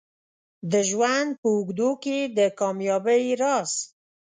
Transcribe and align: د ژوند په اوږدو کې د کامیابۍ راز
د 0.71 0.73
ژوند 0.89 1.29
په 1.41 1.47
اوږدو 1.55 1.89
کې 2.03 2.17
د 2.37 2.39
کامیابۍ 2.59 3.25
راز 3.41 3.71